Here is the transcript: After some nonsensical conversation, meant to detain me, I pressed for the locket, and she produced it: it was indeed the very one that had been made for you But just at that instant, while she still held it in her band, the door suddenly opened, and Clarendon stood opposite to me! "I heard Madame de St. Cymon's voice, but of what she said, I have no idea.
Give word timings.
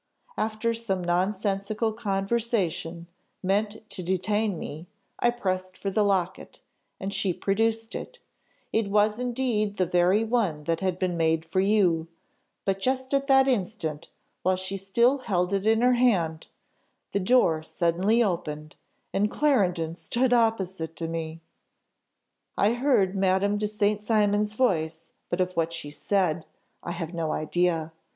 After 0.35 0.73
some 0.73 1.03
nonsensical 1.03 1.93
conversation, 1.93 3.05
meant 3.43 3.87
to 3.91 4.01
detain 4.01 4.57
me, 4.57 4.87
I 5.19 5.29
pressed 5.29 5.77
for 5.77 5.91
the 5.91 6.01
locket, 6.03 6.59
and 6.99 7.13
she 7.13 7.33
produced 7.35 7.93
it: 7.93 8.17
it 8.73 8.87
was 8.89 9.19
indeed 9.19 9.77
the 9.77 9.85
very 9.85 10.23
one 10.23 10.63
that 10.63 10.79
had 10.79 10.97
been 10.97 11.17
made 11.17 11.45
for 11.45 11.59
you 11.59 12.07
But 12.65 12.79
just 12.79 13.13
at 13.13 13.27
that 13.27 13.47
instant, 13.47 14.09
while 14.41 14.55
she 14.55 14.75
still 14.75 15.19
held 15.19 15.53
it 15.53 15.67
in 15.67 15.81
her 15.81 15.93
band, 15.93 16.47
the 17.11 17.19
door 17.19 17.61
suddenly 17.61 18.23
opened, 18.23 18.77
and 19.13 19.29
Clarendon 19.29 19.95
stood 19.95 20.33
opposite 20.33 20.95
to 20.95 21.07
me! 21.07 21.41
"I 22.57 22.73
heard 22.73 23.15
Madame 23.15 23.59
de 23.59 23.67
St. 23.67 24.01
Cymon's 24.01 24.55
voice, 24.55 25.11
but 25.29 25.39
of 25.39 25.53
what 25.55 25.71
she 25.71 25.91
said, 25.91 26.43
I 26.81 26.89
have 26.89 27.13
no 27.13 27.31
idea. 27.31 27.91